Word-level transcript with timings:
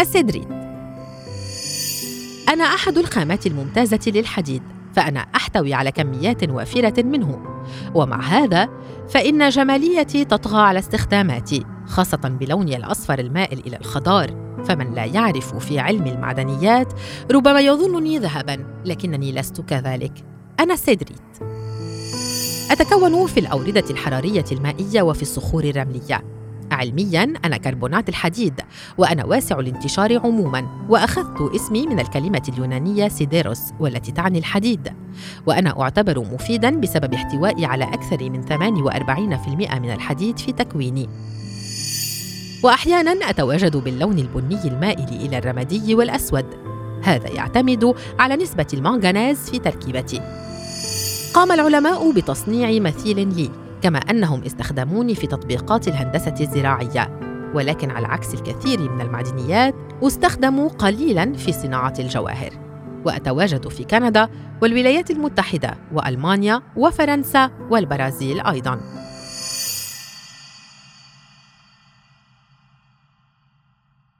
السيدريت 0.00 0.48
أنا 2.48 2.64
أحد 2.64 2.98
الخامات 2.98 3.46
الممتازة 3.46 4.00
للحديد 4.06 4.62
فأنا 4.94 5.20
أحتوي 5.20 5.74
على 5.74 5.92
كميات 5.92 6.48
وافرة 6.48 7.02
منه. 7.02 7.42
ومع 7.94 8.20
هذا 8.20 8.68
فإن 9.08 9.48
جماليتي 9.48 10.24
تطغى 10.24 10.60
على 10.60 10.78
استخداماتي 10.78 11.64
خاصة 11.86 12.16
بلوني 12.16 12.76
الأصفر 12.76 13.18
المائل 13.18 13.58
إلى 13.66 13.76
الخضار. 13.76 14.50
فمن 14.64 14.94
لا 14.94 15.04
يعرف 15.04 15.56
في 15.56 15.78
علم 15.78 16.06
المعدنيات 16.06 16.92
ربما 17.30 17.60
يظنني 17.60 18.18
ذهبا 18.18 18.66
لكنني 18.84 19.32
لست 19.32 19.60
كذلك. 19.60 20.12
أنا 20.60 20.74
السيدريت 20.74 21.20
أتكون 22.70 23.26
في 23.26 23.40
الأوردة 23.40 23.84
الحرارية 23.90 24.44
المائية 24.52 25.02
وفي 25.02 25.22
الصخور 25.22 25.64
الرملية. 25.64 26.39
علميا 26.80 27.34
أنا 27.44 27.56
كربونات 27.56 28.08
الحديد 28.08 28.60
وأنا 28.98 29.24
واسع 29.24 29.58
الانتشار 29.58 30.18
عموما 30.18 30.86
وأخذت 30.88 31.54
اسمي 31.54 31.86
من 31.86 32.00
الكلمة 32.00 32.42
اليونانية 32.48 33.08
سيديروس 33.08 33.60
والتي 33.80 34.12
تعني 34.12 34.38
الحديد. 34.38 34.92
وأنا 35.46 35.80
أعتبر 35.80 36.18
مفيدا 36.18 36.70
بسبب 36.80 37.14
احتوائي 37.14 37.64
على 37.64 37.84
أكثر 37.84 38.30
من 38.30 38.42
48% 38.42 39.78
من 39.78 39.92
الحديد 39.92 40.38
في 40.38 40.52
تكويني. 40.52 41.08
واحيانا 42.62 43.30
أتواجد 43.30 43.76
باللون 43.76 44.18
البني 44.18 44.64
المائل 44.64 45.08
إلى 45.08 45.38
الرمادي 45.38 45.94
والأسود. 45.94 46.46
هذا 47.02 47.28
يعتمد 47.28 47.94
على 48.18 48.36
نسبة 48.36 48.66
المنغنيز 48.74 49.50
في 49.50 49.58
تركيبتي. 49.58 50.20
قام 51.34 51.52
العلماء 51.52 52.12
بتصنيع 52.12 52.80
مثيل 52.80 53.36
لي. 53.36 53.50
كما 53.82 53.98
أنهم 53.98 54.42
استخدموني 54.42 55.14
في 55.14 55.26
تطبيقات 55.26 55.88
الهندسة 55.88 56.34
الزراعية. 56.40 57.20
ولكن 57.54 57.90
على 57.90 58.06
عكس 58.06 58.34
الكثير 58.34 58.90
من 58.90 59.00
المعدنيات 59.00 59.74
استخدموا 60.02 60.68
قليلا 60.68 61.32
في 61.32 61.52
صناعة 61.52 61.94
الجواهر. 61.98 62.50
وأتواجد 63.04 63.68
في 63.68 63.84
كندا 63.84 64.28
والولايات 64.62 65.10
المتحدة 65.10 65.74
وألمانيا 65.92 66.62
وفرنسا 66.76 67.50
والبرازيل 67.70 68.40
أيضا. 68.40 68.80